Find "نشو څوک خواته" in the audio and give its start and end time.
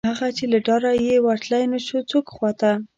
1.71-2.71